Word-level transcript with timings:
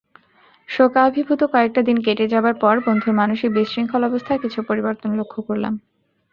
শোকাভিভূত 0.69 1.41
কয়েকটা 1.53 1.81
দিন 1.81 1.97
কেটে 2.01 2.25
যাবার 2.27 2.55
পর 2.55 2.75
বন্ধুর 2.85 3.13
মানসিক 3.13 3.49
বিশৃঙ্খল 3.51 4.01
অবস্থার 4.05 4.41
কিছু 4.43 4.59
পরিবর্তন 4.69 5.09
লক্ষ 5.19 5.35
করলাম। 5.47 5.73